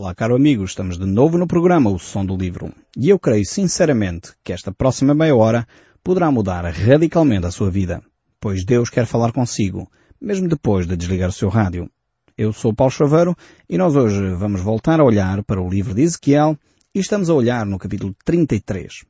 [0.00, 2.72] Olá, caro amigo, estamos de novo no programa O Som do Livro.
[2.96, 5.66] E eu creio sinceramente que esta próxima meia hora
[6.04, 8.00] poderá mudar radicalmente a sua vida,
[8.38, 9.90] pois Deus quer falar consigo,
[10.20, 11.90] mesmo depois de desligar o seu rádio.
[12.36, 13.36] Eu sou Paulo Chaveiro
[13.68, 16.56] e nós hoje vamos voltar a olhar para o livro de Ezequiel
[16.94, 19.04] e estamos a olhar no capítulo 33.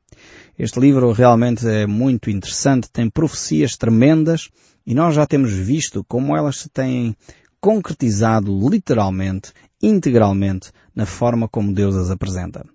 [0.57, 4.49] Este livro realmente é muito interessante, tem profecias tremendas
[4.87, 7.15] e nós já temos visto como elas se têm
[7.61, 9.51] concretizado literalmente,
[9.81, 12.65] integralmente, na forma como Deus as apresenta.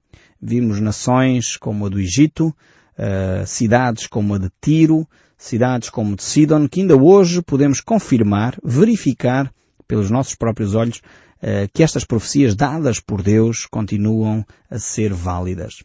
[0.41, 5.07] Vimos nações como a do Egito, uh, cidades como a de Tiro,
[5.37, 9.53] cidades como de Sidon, que ainda hoje podemos confirmar, verificar
[9.87, 15.85] pelos nossos próprios olhos uh, que estas profecias dadas por Deus continuam a ser válidas.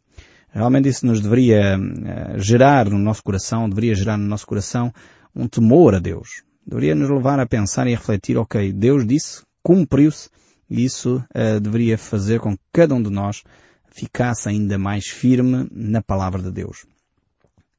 [0.52, 4.94] Realmente isso nos deveria uh, gerar no nosso coração, deveria gerar no nosso coração
[5.36, 6.44] um temor a Deus.
[6.66, 10.30] Deveria nos levar a pensar e a refletir, ok, Deus disse, cumpriu-se,
[10.70, 13.44] isso uh, deveria fazer com que cada um de nós
[13.92, 16.86] ficasse ainda mais firme na palavra de Deus.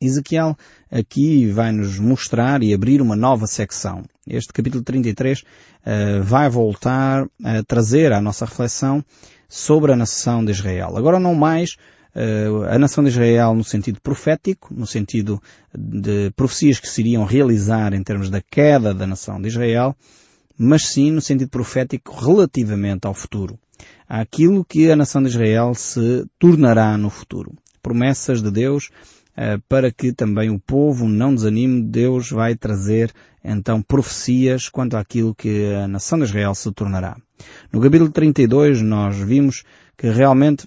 [0.01, 0.57] Ezequiel
[0.91, 4.03] aqui vai nos mostrar e abrir uma nova secção.
[4.27, 5.45] Este capítulo 33 uh,
[6.23, 9.05] vai voltar a trazer à nossa reflexão
[9.47, 10.97] sobre a nação de Israel.
[10.97, 11.77] Agora não mais
[12.15, 15.41] uh, a nação de Israel no sentido profético, no sentido
[15.77, 19.95] de profecias que se iriam realizar em termos da queda da nação de Israel,
[20.63, 23.59] mas sim no sentido profético relativamente ao futuro.
[24.07, 27.55] Aquilo que a nação de Israel se tornará no futuro.
[27.83, 28.91] Promessas de Deus
[29.39, 33.11] uh, para que também o povo não desanime, Deus vai trazer
[33.43, 37.17] então profecias quanto àquilo que a nação de Israel se tornará.
[37.73, 39.65] No capítulo 32 nós vimos
[39.97, 40.65] que realmente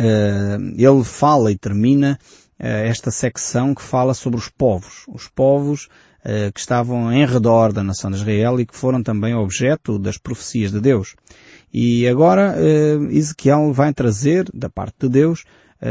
[0.00, 2.18] uh, ele fala e termina
[2.58, 5.04] uh, esta secção que fala sobre os povos.
[5.08, 5.90] Os povos
[6.52, 10.70] que estavam em redor da nação de Israel e que foram também objeto das profecias
[10.70, 11.14] de Deus.
[11.72, 12.56] E agora
[13.10, 15.44] Ezequiel vai trazer, da parte de Deus,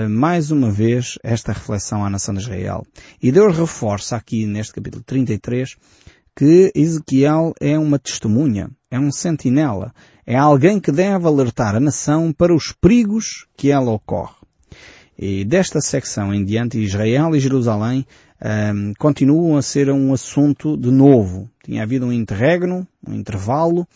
[0.10, 2.86] mais uma vez esta reflexão à nação de Israel.
[3.22, 5.76] E Deus reforça aqui neste capítulo 33
[6.36, 9.92] que Ezequiel é uma testemunha, é um sentinela,
[10.24, 14.36] é alguém que deve alertar a nação para os perigos que ela ocorre.
[15.18, 18.06] E desta secção em diante, Israel e Jerusalém
[18.42, 21.50] um, continuam a ser um assunto de novo.
[21.64, 23.88] Tinha havido um interregno, um intervalo,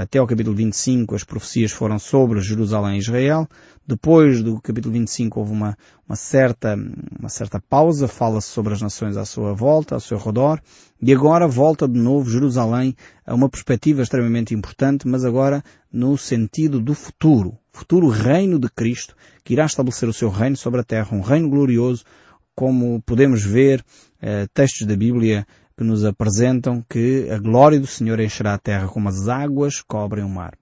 [0.00, 3.48] até o capítulo 25 as profecias foram sobre Jerusalém e Israel.
[3.86, 5.76] Depois do capítulo 25 houve uma,
[6.08, 6.74] uma certa,
[7.18, 10.60] uma certa pausa, fala-se sobre as nações à sua volta, ao seu redor,
[11.02, 12.96] e agora volta de novo Jerusalém
[13.26, 15.62] a uma perspectiva extremamente importante, mas agora
[15.92, 20.80] no sentido do futuro, futuro reino de Cristo, que irá estabelecer o seu reino sobre
[20.80, 22.04] a terra, um reino glorioso,
[22.54, 23.84] como podemos ver
[24.20, 28.88] eh, textos da Bíblia que nos apresentam que a glória do Senhor encherá a terra
[28.88, 30.56] como as águas cobrem o mar.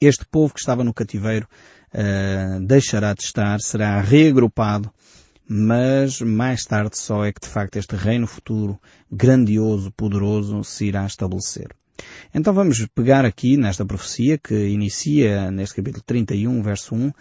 [0.00, 1.46] Este povo que estava no cativeiro
[1.92, 4.90] uh, deixará de estar, será reagrupado,
[5.48, 8.80] mas mais tarde só é que de facto este reino futuro,
[9.10, 11.68] grandioso, poderoso, se irá estabelecer.
[12.34, 17.12] Então vamos pegar aqui nesta profecia que inicia neste capítulo 31, verso 1, eh,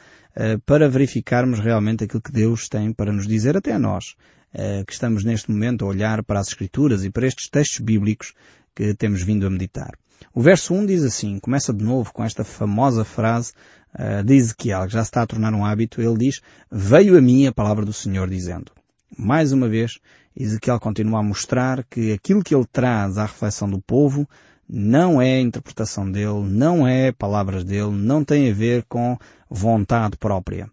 [0.65, 4.15] para verificarmos realmente aquilo que Deus tem para nos dizer até a nós,
[4.57, 8.33] eh, que estamos neste momento a olhar para as Escrituras e para estes textos bíblicos
[8.73, 9.91] que temos vindo a meditar.
[10.33, 13.51] O verso 1 diz assim, começa de novo com esta famosa frase
[13.93, 16.41] uh, de Ezequiel, que já se está a tornar um hábito, ele diz,
[16.71, 18.71] veio a mim a palavra do Senhor dizendo.
[19.17, 19.99] Mais uma vez,
[20.35, 24.27] Ezequiel continua a mostrar que aquilo que ele traz à reflexão do povo
[24.67, 29.17] não é interpretação dele, não é palavras dele, não tem a ver com
[29.49, 30.69] vontade própria.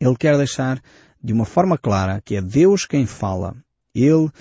[0.00, 0.80] Ele quer deixar
[1.22, 3.54] de uma forma clara que é Deus quem fala.
[3.94, 4.32] Ele uh,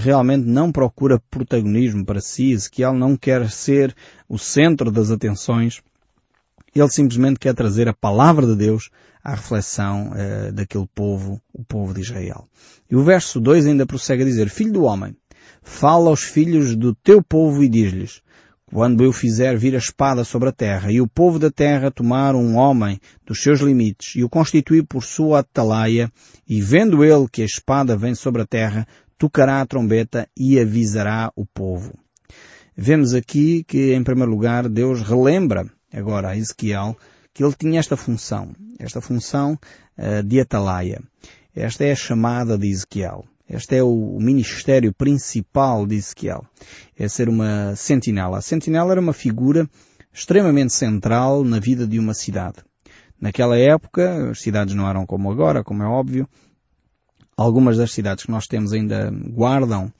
[0.00, 3.94] realmente não procura protagonismo para si, Ezequiel não quer ser
[4.28, 5.82] o centro das atenções.
[6.74, 8.90] Ele simplesmente quer trazer a palavra de Deus
[9.22, 12.48] à reflexão uh, daquele povo, o povo de Israel.
[12.90, 15.14] E o verso 2 ainda prossegue a dizer, Filho do homem,
[15.68, 18.22] fala aos filhos do teu povo e diz-lhes,
[18.66, 22.34] quando eu fizer vir a espada sobre a terra, e o povo da terra tomar
[22.34, 26.10] um homem dos seus limites, e o constituir por sua atalaia,
[26.48, 31.30] e vendo ele que a espada vem sobre a terra, tocará a trombeta e avisará
[31.36, 31.96] o povo.
[32.76, 36.96] Vemos aqui que, em primeiro lugar, Deus relembra agora a Ezequiel
[37.32, 39.56] que ele tinha esta função, esta função
[39.96, 41.00] uh, de atalaia.
[41.54, 43.24] Esta é a chamada de Ezequiel.
[43.48, 46.44] Este é o ministério principal de Ezequiel.
[46.96, 48.38] É ser uma sentinela.
[48.38, 49.68] A sentinela era uma figura
[50.12, 52.58] extremamente central na vida de uma cidade.
[53.18, 56.28] Naquela época, as cidades não eram como agora, como é óbvio.
[57.36, 59.90] Algumas das cidades que nós temos ainda guardam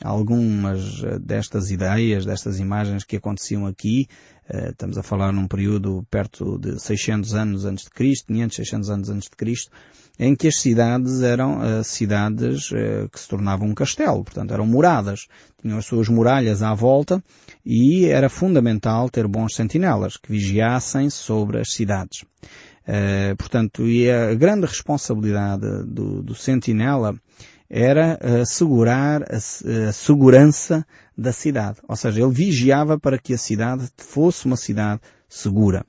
[0.00, 4.06] Algumas destas ideias, destas imagens que aconteciam aqui,
[4.48, 8.90] uh, estamos a falar num período perto de 600 anos antes de Cristo, 500, 600
[8.90, 9.72] anos antes de Cristo,
[10.20, 12.68] em que as cidades eram uh, cidades
[13.12, 15.26] que se tornavam um castelo, portanto eram moradas,
[15.60, 17.20] tinham as suas muralhas à volta
[17.66, 22.24] e era fundamental ter bons sentinelas que vigiassem sobre as cidades.
[23.36, 27.18] portanto, e a grande responsabilidade do, do sentinela
[27.70, 30.86] era assegurar a, a segurança
[31.16, 31.78] da cidade.
[31.86, 35.84] Ou seja, ele vigiava para que a cidade fosse uma cidade segura.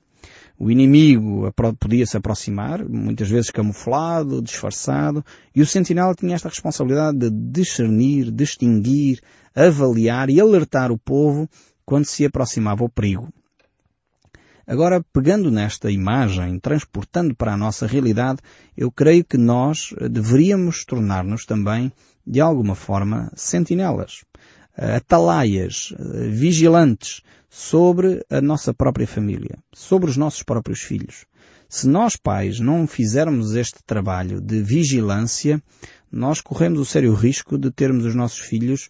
[0.58, 5.24] O inimigo podia se aproximar, muitas vezes camuflado, disfarçado,
[5.56, 9.22] e o sentinela tinha esta responsabilidade de discernir, distinguir,
[9.54, 11.48] avaliar e alertar o povo
[11.86, 13.32] quando se aproximava o perigo.
[14.70, 18.38] Agora, pegando nesta imagem, transportando para a nossa realidade,
[18.76, 21.90] eu creio que nós deveríamos tornar-nos também,
[22.24, 24.24] de alguma forma, sentinelas,
[24.76, 25.92] atalaias,
[26.30, 31.26] vigilantes sobre a nossa própria família, sobre os nossos próprios filhos.
[31.68, 35.60] Se nós pais não fizermos este trabalho de vigilância,
[36.12, 38.88] nós corremos o sério risco de termos os nossos filhos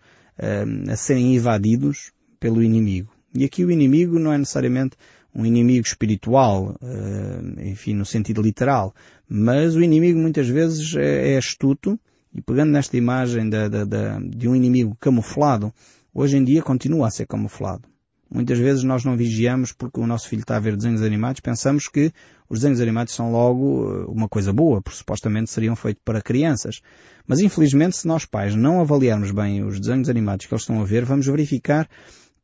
[0.91, 3.11] a serem invadidos pelo inimigo.
[3.35, 4.97] E aqui o inimigo não é necessariamente
[5.35, 8.95] um inimigo espiritual, eh, enfim, no sentido literal,
[9.29, 11.99] mas o inimigo muitas vezes é, é astuto
[12.35, 15.73] e pegando nesta imagem de, de, de, de um inimigo camuflado,
[16.15, 17.89] hoje em dia continua a ser camuflado.
[18.33, 21.89] Muitas vezes nós não vigiamos porque o nosso filho está a ver desenhos animados, pensamos
[21.89, 22.13] que
[22.49, 26.81] os desenhos animados são logo eh, uma coisa boa, porque supostamente seriam feitos para crianças.
[27.27, 30.85] Mas infelizmente se nós pais não avaliarmos bem os desenhos animados que eles estão a
[30.85, 31.89] ver, vamos verificar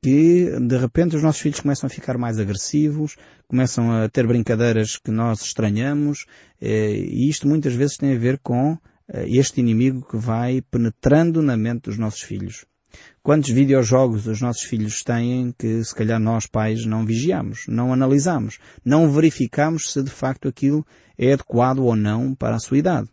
[0.02, 3.16] que de repente os nossos filhos começam a ficar mais agressivos,
[3.48, 6.26] começam a ter brincadeiras que nós estranhamos,
[6.60, 8.78] eh, e isto muitas vezes tem a ver com
[9.08, 12.64] eh, este inimigo que vai penetrando na mente dos nossos filhos.
[13.22, 18.58] Quantos videojogos os nossos filhos têm que se calhar nós pais não vigiamos, não analisamos,
[18.84, 20.87] não verificamos se de facto aquilo
[21.19, 23.08] é adequado ou não para a sua idade.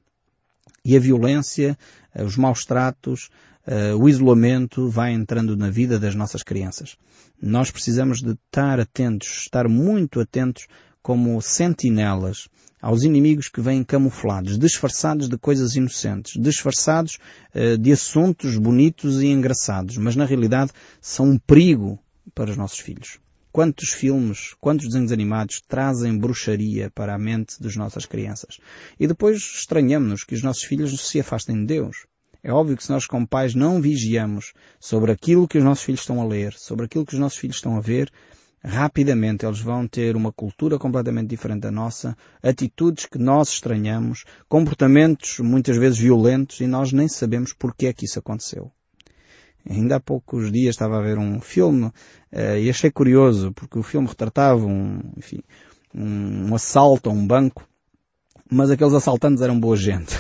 [0.86, 1.78] E a violência,
[2.14, 3.30] eh, os maus tratos,
[3.68, 6.98] uh, o isolamento vai entrando na vida das nossas crianças.
[7.42, 10.68] Nós precisamos de estar atentos, estar muito atentos
[11.02, 12.48] como sentinelas
[12.82, 17.18] aos inimigos que vêm camuflados, disfarçados de coisas inocentes, disfarçados
[17.56, 20.72] uh, de assuntos bonitos e engraçados, mas na realidade
[21.02, 22.00] são um perigo
[22.34, 23.20] para os nossos filhos.
[23.52, 28.58] Quantos filmes, quantos desenhos animados trazem bruxaria para a mente das nossas crianças?
[29.00, 32.08] E depois estranhamos-nos que os nossos filhos se afastem de Deus.
[32.44, 36.02] É óbvio que se nós como pais não vigiamos sobre aquilo que os nossos filhos
[36.02, 38.12] estão a ler, sobre aquilo que os nossos filhos estão a ver,
[38.62, 45.40] rapidamente eles vão ter uma cultura completamente diferente da nossa, atitudes que nós estranhamos, comportamentos
[45.40, 48.70] muitas vezes violentos e nós nem sabemos porque é que isso aconteceu.
[49.70, 53.84] Ainda há poucos dias estava a ver um filme uh, e achei curioso porque o
[53.84, 55.40] filme retratava um, enfim,
[55.96, 57.66] um, um assalto a um banco
[58.52, 60.16] mas aqueles assaltantes eram boa gente.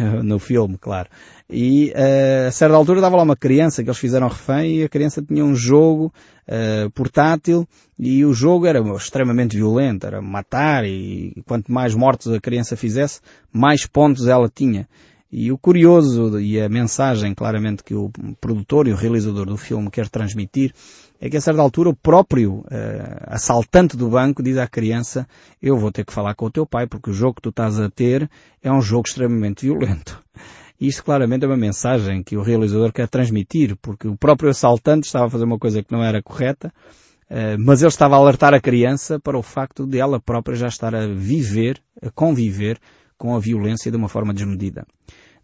[0.22, 1.08] no filme, claro.
[1.48, 4.88] E uh, a certa altura dava lá uma criança que eles fizeram refém e a
[4.88, 6.12] criança tinha um jogo
[6.46, 7.66] uh, portátil
[7.98, 13.20] e o jogo era extremamente violento, era matar e quanto mais mortos a criança fizesse,
[13.52, 14.88] mais pontos ela tinha.
[15.32, 18.10] E o curioso e a mensagem claramente que o
[18.40, 20.72] produtor e o realizador do filme quer transmitir
[21.20, 22.64] é que a certa altura o próprio uh,
[23.26, 25.28] assaltante do banco diz à criança
[25.60, 27.78] eu vou ter que falar com o teu pai porque o jogo que tu estás
[27.78, 28.28] a ter
[28.62, 30.22] é um jogo extremamente violento.
[30.80, 35.26] Isto claramente é uma mensagem que o realizador quer transmitir porque o próprio assaltante estava
[35.26, 36.72] a fazer uma coisa que não era correta
[37.30, 40.68] uh, mas ele estava a alertar a criança para o facto de ela própria já
[40.68, 42.78] estar a viver, a conviver
[43.18, 44.86] com a violência de uma forma desmedida.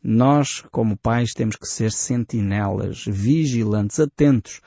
[0.02, 4.62] Nós, como pais, temos que ser sentinelas, vigilantes, atentos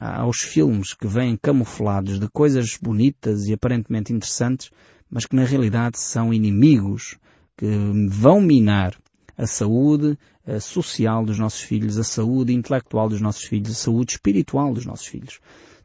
[0.00, 4.70] aos filmes que vêm camuflados de coisas bonitas e aparentemente interessantes,
[5.10, 7.16] mas que na realidade são inimigos
[7.56, 7.66] que
[8.08, 8.94] vão minar
[9.36, 14.12] a saúde a social dos nossos filhos, a saúde intelectual dos nossos filhos, a saúde
[14.12, 15.40] espiritual dos nossos filhos.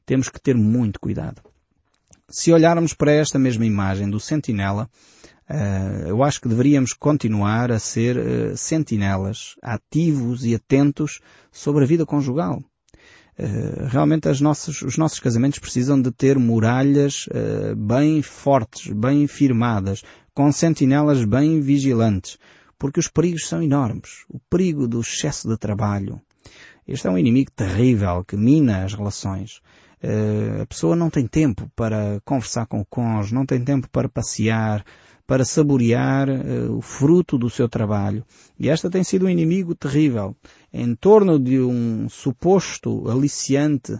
[0.05, 1.41] Temos que ter muito cuidado.
[2.29, 4.89] Se olharmos para esta mesma imagem do sentinela,
[5.49, 11.19] uh, eu acho que deveríamos continuar a ser sentinelas, ativos e atentos
[11.51, 12.63] sobre a vida conjugal.
[13.37, 20.03] Uh, realmente nossas, os nossos casamentos precisam de ter muralhas uh, bem fortes, bem firmadas,
[20.33, 22.37] com sentinelas bem vigilantes,
[22.77, 24.25] porque os perigos são enormes.
[24.29, 26.21] O perigo do excesso de trabalho.
[26.87, 29.61] Este é um inimigo terrível que mina as relações.
[30.03, 34.09] Uh, a pessoa não tem tempo para conversar com o cônjuge, não tem tempo para
[34.09, 34.85] passear,
[35.25, 38.25] para saborear uh, o fruto do seu trabalho.
[38.59, 40.35] E esta tem sido um inimigo terrível.
[40.71, 43.93] Em torno de um suposto aliciante,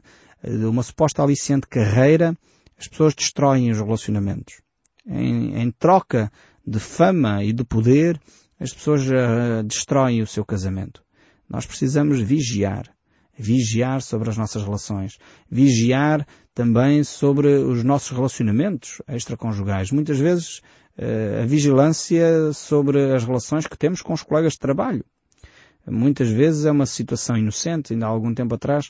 [0.43, 2.37] de uma suposta aliciante carreira,
[2.77, 4.61] as pessoas destroem os relacionamentos.
[5.05, 6.31] Em, em troca
[6.65, 8.19] de fama e de poder,
[8.59, 11.03] as pessoas uh, destroem o seu casamento.
[11.49, 12.89] Nós precisamos vigiar.
[13.37, 15.17] Vigiar sobre as nossas relações.
[15.49, 19.91] Vigiar também sobre os nossos relacionamentos extraconjugais.
[19.91, 20.61] Muitas vezes
[20.97, 25.03] a vigilância sobre as relações que temos com os colegas de trabalho.
[25.87, 27.93] Muitas vezes é uma situação inocente.
[27.93, 28.89] Ainda há algum tempo atrás,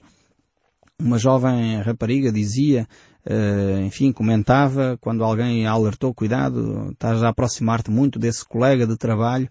[0.99, 2.87] uma jovem rapariga dizia
[3.25, 9.47] Uh, enfim, comentava quando alguém alertou, cuidado, estás a aproximar-te muito desse colega de trabalho.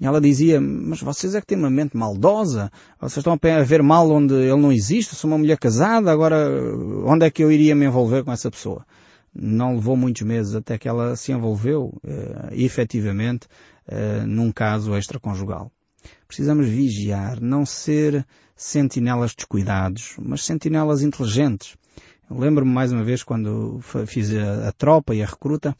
[0.00, 3.82] E ela dizia, mas vocês é que têm uma mente maldosa, vocês estão a ver
[3.82, 6.36] mal onde ele não existe, sou uma mulher casada, agora
[7.06, 8.84] onde é que eu iria me envolver com essa pessoa?
[9.34, 13.46] Não levou muitos meses até que ela se envolveu, uh, efetivamente,
[13.88, 15.70] uh, num caso extraconjugal.
[16.26, 21.76] Precisamos vigiar, não ser sentinelas descuidados, mas sentinelas inteligentes.
[22.30, 25.76] Lembro-me mais uma vez quando fiz a, a tropa e a recruta,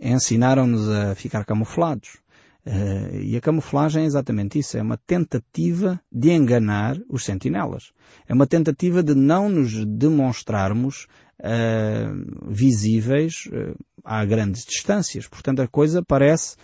[0.00, 2.22] ensinaram-nos a ficar camuflados.
[2.64, 7.92] Uh, e a camuflagem é exatamente isso, é uma tentativa de enganar os sentinelas.
[8.28, 11.08] É uma tentativa de não nos demonstrarmos
[11.40, 15.28] uh, visíveis uh, a grandes distâncias.
[15.28, 16.56] Portanto, a coisa parece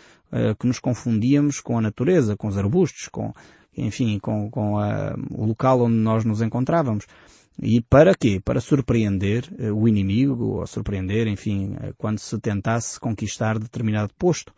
[0.60, 3.32] que nos confundíamos com a natureza, com os arbustos, com,
[3.74, 7.06] enfim, com, com a, o local onde nós nos encontrávamos.
[7.60, 8.40] E para quê?
[8.42, 14.54] Para surpreender uh, o inimigo, ou surpreender, enfim, uh, quando se tentasse conquistar determinado posto.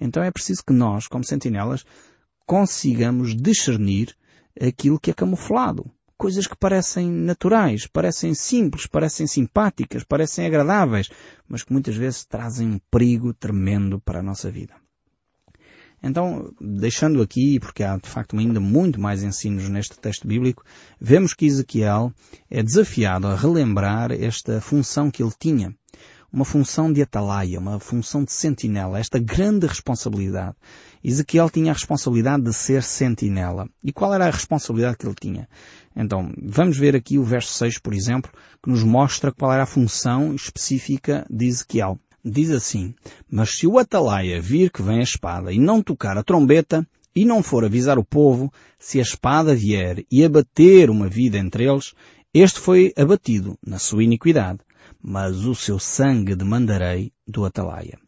[0.00, 1.84] Então é preciso que nós, como sentinelas,
[2.46, 4.16] consigamos discernir
[4.58, 5.90] aquilo que é camuflado.
[6.18, 11.08] Coisas que parecem naturais, parecem simples, parecem simpáticas, parecem agradáveis,
[11.48, 14.74] mas que muitas vezes trazem um perigo tremendo para a nossa vida.
[16.02, 20.64] Então, deixando aqui, porque há de facto ainda muito mais ensinos neste texto bíblico,
[21.00, 22.12] vemos que Ezequiel
[22.50, 25.72] é desafiado a relembrar esta função que ele tinha.
[26.32, 30.54] Uma função de atalaia, uma função de sentinela, esta grande responsabilidade.
[31.02, 33.68] Ezequiel tinha a responsabilidade de ser sentinela.
[33.82, 35.48] E qual era a responsabilidade que ele tinha?
[35.96, 38.30] Então, vamos ver aqui o verso 6, por exemplo,
[38.62, 42.94] que nos mostra qual era a função específica de Ezequiel diz assim,
[43.30, 47.24] mas se o atalaia vir que vem a espada e não tocar a trombeta, e
[47.24, 51.92] não for avisar o povo, se a espada vier e abater uma vida entre eles,
[52.32, 54.60] este foi abatido na sua iniquidade,
[55.02, 57.98] mas o seu sangue demandarei do atalaia.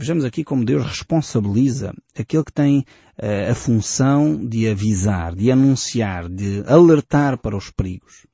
[0.00, 2.84] Vejamos aqui como Deus responsabiliza aquele que tem
[3.18, 8.24] uh, a função de avisar, de anunciar, de alertar para os perigos.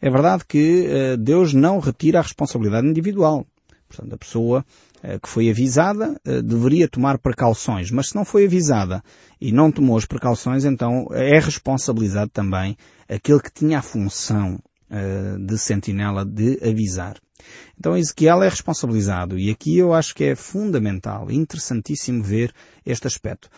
[0.00, 3.46] É verdade que uh, Deus não retira a responsabilidade individual.
[3.86, 4.64] Portanto, a pessoa
[5.02, 9.02] eh, que foi avisada deveria tomar precauções, mas se não foi avisada
[9.40, 12.76] e não tomou as precauções, então é responsabilizado também
[13.08, 14.60] aquele que tinha a função
[15.44, 17.16] de sentinela de avisar.
[17.78, 22.52] Então Ezequiel é responsabilizado e aqui eu acho que é fundamental, interessantíssimo ver
[22.84, 23.48] este aspecto,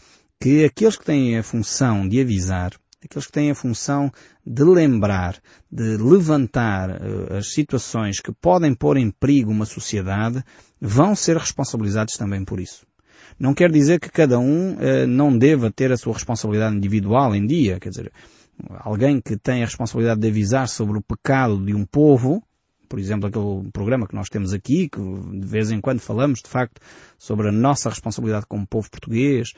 [0.41, 2.73] que aqueles que têm a função de avisar
[3.05, 4.13] aqueles que têm a função
[4.47, 5.37] de lembrar,
[5.71, 10.43] de levantar uh, as situações que podem pôr em perigo uma sociedade,
[10.81, 12.87] vão ser responsabilizados também por isso.
[13.39, 17.47] Não quer dizer que cada um uh, não deva ter a sua responsabilidade individual em
[17.47, 18.13] dia, quer dizer,
[18.81, 22.43] alguém que tem a responsabilidade de avisar sobre o pecado de um povo,
[22.93, 26.51] por exemplo, aquele programa que nós temos aqui, que de vez em quando falamos, de
[26.51, 26.79] facto,
[27.19, 29.55] sobre a nossa responsabilidade como povo português,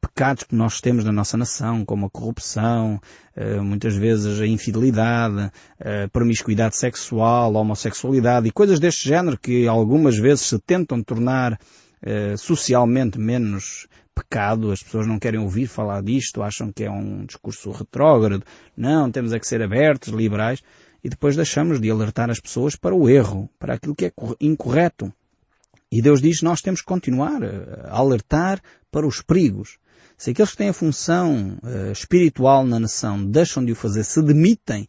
[0.00, 3.00] pecados que nós temos na nossa nação, como a corrupção,
[3.36, 9.68] eh, muitas vezes a infidelidade, a promiscuidade sexual, a homossexualidade e coisas deste género que
[9.68, 11.60] algumas vezes se tentam tornar
[12.02, 17.24] eh, socialmente menos pecado, as pessoas não querem ouvir falar disto, acham que é um
[17.26, 18.42] discurso retrógrado.
[18.76, 20.60] Não, temos é que ser abertos, liberais
[21.02, 25.12] e depois deixamos de alertar as pessoas para o erro, para aquilo que é incorreto.
[25.90, 29.78] E Deus diz nós temos que continuar a alertar para os perigos.
[30.16, 34.22] Se aqueles que têm a função uh, espiritual na nação deixam de o fazer, se
[34.22, 34.88] demitem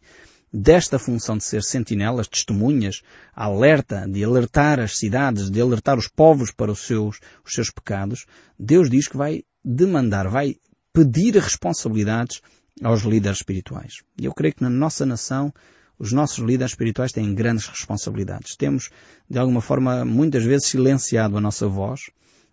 [0.52, 3.02] desta função de ser sentinelas, testemunhas,
[3.34, 8.24] alerta, de alertar as cidades, de alertar os povos para os seus, os seus pecados,
[8.56, 10.56] Deus diz que vai demandar, vai
[10.92, 12.40] pedir responsabilidades
[12.80, 14.02] aos líderes espirituais.
[14.16, 15.52] E eu creio que na nossa nação
[15.98, 18.56] os nossos líderes espirituais têm grandes responsabilidades.
[18.56, 18.90] Temos,
[19.28, 22.10] de alguma forma, muitas vezes silenciado a nossa voz,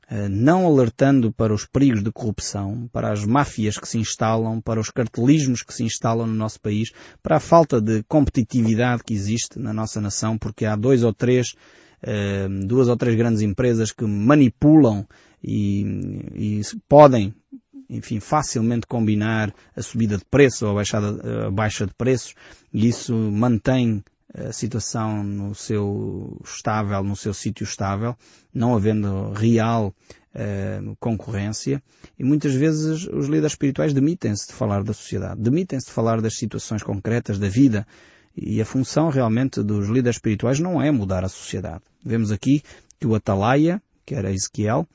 [0.10, 4.80] eh, não alertando para os perigos de corrupção, para as máfias que se instalam, para
[4.80, 6.92] os cartelismos que se instalam no nosso país,
[7.24, 11.56] para a falta de competitividade que existe na nossa nação, porque há dois ou três
[12.04, 15.08] uh, duas ou três grandes empresas que manipulam
[15.44, 15.82] e,
[16.36, 17.34] e podem
[17.92, 22.34] enfim, facilmente combinar a subida de preço ou a, baixada, a baixa de preços
[22.74, 28.16] e isso mantém a situação no seu estável, no seu sítio estável,
[28.54, 29.94] não havendo real
[30.34, 31.84] uh, concorrência
[32.18, 36.38] e muitas vezes os líderes espirituais demitem-se de falar da sociedade, demitem-se de falar das
[36.38, 37.86] situações concretas da vida
[38.36, 41.84] e a função realmente dos líderes espirituais não é mudar a sociedade.
[42.04, 42.64] Vemos aqui
[42.98, 44.88] que o Atalaia, que era Ezequiel,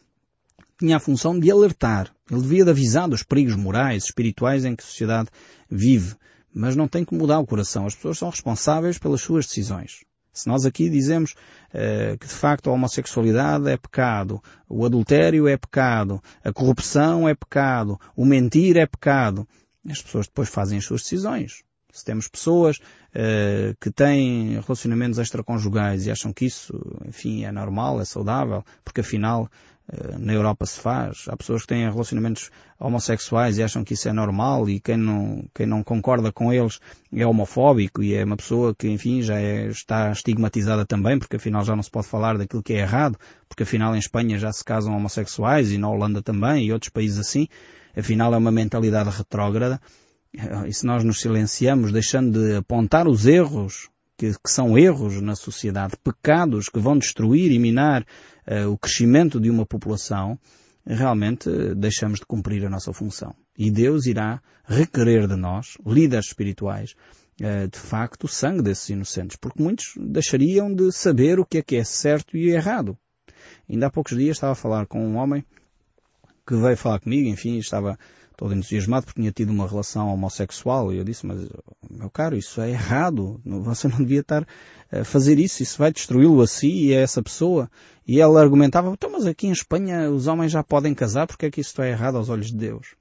[0.79, 2.16] tinha a função de alertar.
[2.31, 5.29] Ele devia de avisar dos perigos morais, espirituais em que a sociedade
[5.71, 6.17] vive.
[6.53, 7.87] Mas não tem que mudar o coração.
[7.87, 10.05] As pessoas são responsáveis pelas suas decisões.
[10.37, 15.57] Se nós aqui dizemos uh, que de facto a homossexualidade é pecado, o adultério é
[15.57, 19.49] pecado, a corrupção é pecado, o mentir é pecado,
[19.89, 21.63] as pessoas depois fazem as suas decisões.
[21.91, 26.75] Se temos pessoas uh, que têm relacionamentos extraconjugais e acham que isso,
[27.07, 29.49] enfim, é normal, é saudável, porque afinal
[30.19, 31.25] na Europa se faz.
[31.29, 35.45] Há pessoas que têm relacionamentos homossexuais e acham que isso é normal e quem não,
[35.55, 36.81] quem não concorda com eles
[37.15, 41.65] é homofóbico e é uma pessoa que, enfim, já é, está estigmatizada também, porque afinal
[41.65, 43.17] já não se pode falar daquilo que é errado,
[43.49, 47.19] porque afinal em Espanha já se casam homossexuais e na Holanda também e outros países
[47.19, 47.47] assim.
[47.97, 49.81] Afinal é uma mentalidade retrógrada
[50.67, 55.37] e se nós nos silenciamos, deixando de apontar os erros, que, que são erros na
[55.37, 60.39] sociedade, pecados que vão destruir e minar uh, o crescimento de uma população,
[60.87, 63.35] realmente uh, deixamos de cumprir a nossa função.
[63.59, 66.95] E Deus irá requerer de nós, líderes espirituais,
[67.41, 71.63] uh, de facto, o sangue desses inocentes, porque muitos deixariam de saber o que é
[71.63, 72.97] que é certo e errado.
[73.69, 75.45] Ainda há poucos dias estava a falar com um homem
[76.47, 77.99] que veio falar comigo, enfim, estava
[78.37, 81.49] todo entusiasmado porque tinha tido uma relação homossexual e eu disse, mas
[81.91, 84.47] meu caro, isso é errado, você não devia estar
[84.93, 87.71] a fazer isso, isso vai destruí-lo a si e a essa pessoa.
[88.07, 91.51] E ela argumentava, então mas aqui em Espanha os homens já podem casar, porque é
[91.51, 92.95] que isso é errado aos olhos de Deus?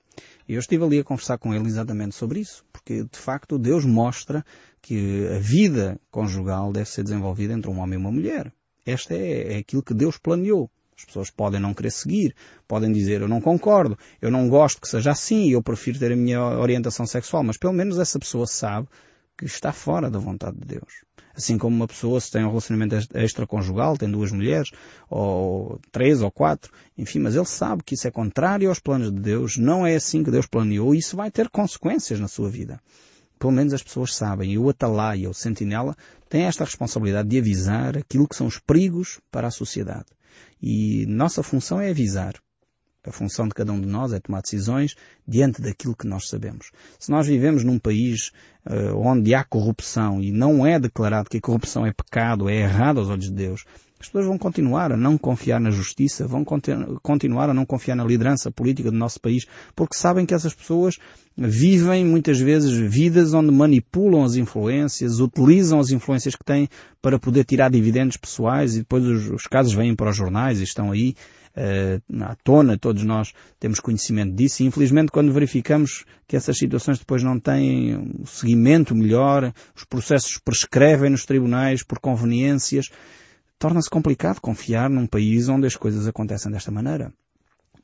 [0.47, 3.83] E eu estive ali a conversar com ele exatamente sobre isso, porque de facto Deus
[3.83, 4.45] mostra
[4.81, 8.53] que a vida conjugal deve ser desenvolvida entre um homem e uma mulher.
[8.85, 10.69] Esta é, é aquilo que Deus planeou.
[10.97, 12.33] As pessoas podem não querer seguir,
[12.67, 16.15] podem dizer eu não concordo, eu não gosto que seja assim, eu prefiro ter a
[16.15, 18.87] minha orientação sexual, mas pelo menos essa pessoa sabe
[19.37, 21.03] que está fora da vontade de Deus.
[21.35, 24.72] Assim como uma pessoa se tem um relacionamento extraconjugal, tem duas mulheres,
[25.09, 29.20] ou três ou quatro, enfim, mas ele sabe que isso é contrário aos planos de
[29.20, 32.79] Deus, não é assim que Deus planeou e isso vai ter consequências na sua vida.
[33.37, 34.53] Pelo menos as pessoas sabem.
[34.53, 35.93] E o atalaia, o sentinela,
[36.29, 40.05] tem esta responsabilidade de avisar aquilo que são os perigos para a sociedade.
[40.61, 42.35] E nossa função é avisar.
[43.07, 44.95] A função de cada um de nós é tomar decisões
[45.27, 46.71] diante daquilo que nós sabemos.
[47.00, 48.31] Se nós vivemos num país
[48.65, 53.00] uh, onde há corrupção e não é declarado que a corrupção é pecado, é errado
[53.00, 53.63] aos olhos de Deus,
[54.05, 57.96] as pessoas vão continuar a não confiar na justiça, vão continu continuar a não confiar
[57.96, 60.98] na liderança política do nosso país, porque sabem que essas pessoas
[61.35, 66.70] vivem muitas vezes vidas onde manipulam as influências, utilizam as influências que têm
[67.01, 70.63] para poder tirar dividendos pessoais e depois os, os casos vêm para os jornais e
[70.63, 71.15] estão aí
[71.57, 74.61] uh, à tona, todos nós temos conhecimento disso.
[74.61, 80.37] E infelizmente quando verificamos que essas situações depois não têm um seguimento melhor, os processos
[80.37, 82.89] prescrevem nos tribunais por conveniências,
[83.57, 87.13] torna-se complicado confiar num país onde as coisas acontecem desta maneira.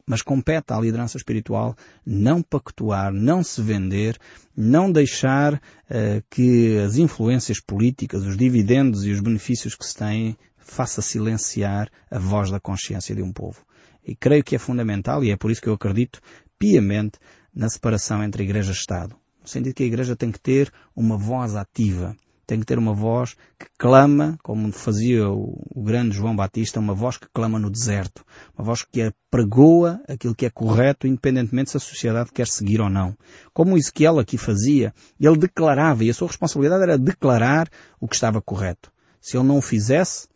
[0.06, 4.18] Mas compete à liderança espiritual não pactuar, não se vender,
[4.56, 5.60] não deixar uh,
[6.30, 12.18] que as influências políticas, os dividendos e os benefícios que se têm faça silenciar a
[12.18, 13.64] voz da consciência de um povo.
[14.04, 16.20] E creio que é fundamental, e é por isso que eu acredito
[16.58, 17.20] piamente
[17.54, 19.16] na separação entre Igreja e Estado.
[19.42, 22.16] No sentido que a Igreja tem que ter uma voz ativa
[22.52, 26.94] tem que ter uma voz que clama, como fazia o, o, grande João Batista, uma
[26.94, 31.78] voz que clama no deserto, uma voz que pregoa aquilo que é correto, independentemente se
[31.78, 33.16] a sociedade quer seguir ou não.
[33.54, 37.70] Como Ezequiel aqui fazia, ele declarava, e a sua responsabilidade era declarar
[38.02, 38.92] o que estava correto.
[39.22, 40.28] Se ele não o fizesse,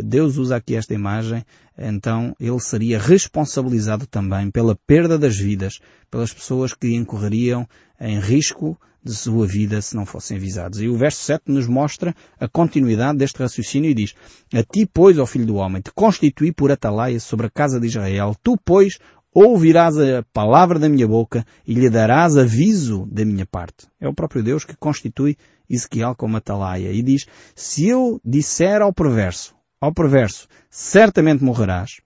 [0.00, 1.44] Deus usa aqui esta imagem,
[1.76, 7.66] então ele seria responsabilizado também pela perda das vidas, pelas pessoas que incorreriam
[8.00, 10.80] em risco de sua vida se não fossem avisados.
[10.80, 14.14] E o verso 7 nos mostra a continuidade deste raciocínio e diz,
[14.54, 17.88] A ti, pois, ó filho do homem, te constituí por atalaia sobre a casa de
[17.88, 18.98] Israel, tu, pois,
[19.34, 23.88] ouvirás a palavra da minha boca e lhe darás aviso da minha parte.
[24.00, 25.36] É o próprio Deus que constitui
[25.68, 32.00] Ezequiel como atalaia e diz, se eu disser ao perverso, ao perverso, certamente morrerás,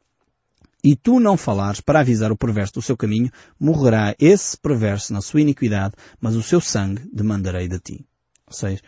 [0.83, 5.21] e tu não falares para avisar o perverso do seu caminho, morrerá esse perverso na
[5.21, 8.07] sua iniquidade, mas o seu sangue demandarei de ti.
[8.47, 8.81] Ou seja,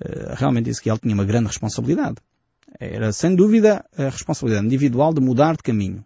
[0.00, 2.18] eh, realmente Ezequiel tinha uma grande responsabilidade.
[2.78, 6.04] Era sem dúvida a responsabilidade individual de mudar de caminho.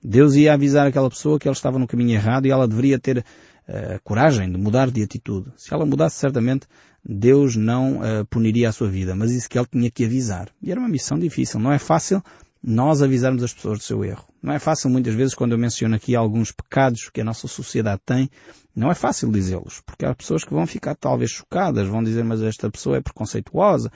[0.00, 3.24] Deus ia avisar aquela pessoa que ela estava no caminho errado e ela deveria ter
[3.70, 5.52] uh, coragem de mudar de atitude.
[5.56, 6.66] Se ela mudasse, certamente
[7.04, 10.48] Deus não uh, puniria a sua vida, mas isso que ele tinha que avisar.
[10.62, 11.60] E era uma missão difícil.
[11.60, 12.22] Não é fácil
[12.62, 14.26] nós avisarmos as pessoas do seu erro.
[14.42, 18.02] Não é fácil muitas vezes quando eu menciono aqui alguns pecados que a nossa sociedade
[18.04, 18.28] tem,
[18.76, 22.42] não é fácil dizê-los, porque há pessoas que vão ficar talvez chocadas, vão dizer mas
[22.42, 23.90] esta pessoa é preconceituosa,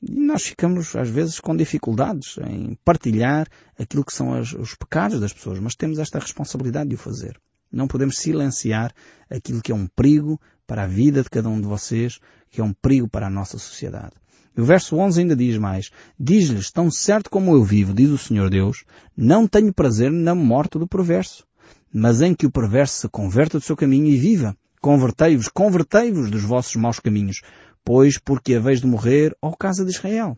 [0.00, 5.20] e nós ficamos, às vezes, com dificuldades em partilhar aquilo que são as, os pecados
[5.20, 7.38] das pessoas, mas temos esta responsabilidade de o fazer.
[7.70, 8.92] Não podemos silenciar
[9.30, 12.18] aquilo que é um perigo para a vida de cada um de vocês,
[12.50, 14.12] que é um perigo para a nossa sociedade.
[14.56, 18.18] E o verso 11 ainda diz mais, Diz-lhes, tão certo como eu vivo, diz o
[18.18, 18.84] Senhor Deus,
[19.16, 21.46] não tenho prazer na morte do perverso,
[21.92, 24.56] mas em que o perverso se converta do seu caminho e viva.
[24.80, 27.42] Convertei-vos, convertei-vos dos vossos maus caminhos,
[27.84, 30.36] pois porque a vez de morrer, ó casa de Israel.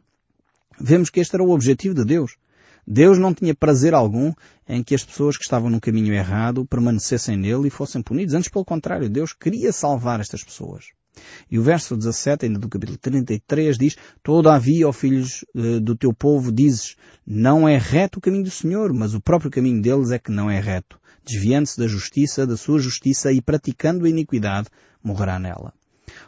[0.79, 2.37] Vemos que este era o objetivo de Deus.
[2.87, 4.33] Deus não tinha prazer algum
[4.69, 8.35] em que as pessoas que estavam no caminho errado permanecessem nele e fossem punidos.
[8.35, 10.87] Antes, pelo contrário, Deus queria salvar estas pessoas.
[11.51, 16.13] E o verso 17, ainda do capítulo 33, diz, Todavia, ó filhos eh, do teu
[16.15, 20.19] povo, dizes, não é reto o caminho do Senhor, mas o próprio caminho deles é
[20.19, 20.99] que não é reto.
[21.25, 24.69] Desviando-se da justiça, da sua justiça e praticando a iniquidade,
[25.03, 25.73] morrerá nela.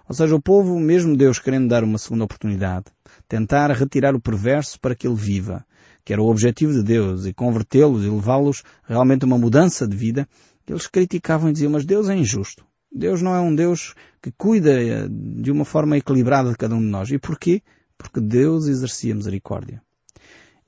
[0.09, 2.87] Ou seja, o povo, mesmo Deus querendo dar uma segunda oportunidade,
[3.29, 5.65] tentar retirar o perverso para que ele viva,
[6.05, 9.97] que era o objetivo de Deus, e convertê-los e levá-los realmente a uma mudança de
[9.97, 10.29] vida,
[10.67, 12.65] eles criticavam e diziam, mas Deus é injusto.
[12.95, 16.81] Deus não é um Deus que cuida eh, de uma forma equilibrada de cada um
[16.81, 17.11] de nós.
[17.11, 17.63] E porquê?
[17.97, 19.83] Porque Deus exercia misericórdia.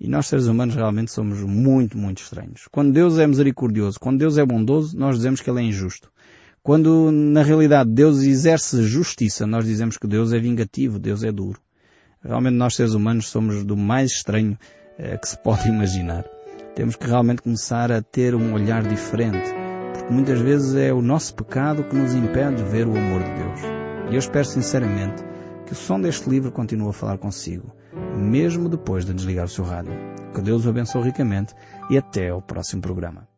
[0.01, 2.67] E nós seres humanos realmente somos muito, muito estranhos.
[2.71, 6.11] Quando Deus é misericordioso, quando Deus é bondoso, nós dizemos que Ele é injusto.
[6.63, 11.61] Quando na realidade Deus exerce justiça, nós dizemos que Deus é vingativo, Deus é duro.
[12.23, 14.59] Realmente nós seres humanos somos do mais estranho
[15.21, 16.25] que se pode imaginar.
[16.75, 19.49] Temos que realmente começar a ter um olhar diferente,
[19.93, 23.31] porque muitas vezes é o nosso pecado que nos impede de ver o amor de
[23.31, 23.61] Deus.
[24.11, 25.23] E eu espero sinceramente
[25.67, 27.73] que o som deste livro continue a falar consigo,
[28.17, 29.93] mesmo depois de desligar o seu rádio.
[30.35, 31.55] Que Deus o abençoe ricamente
[31.89, 33.34] e até ao próximo programa.